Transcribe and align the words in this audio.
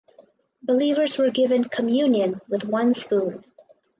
Believers 0.63 1.19
were 1.19 1.29
given 1.29 1.63
Communion 1.65 2.41
with 2.47 2.65
one 2.65 2.95
spoon. 2.95 3.45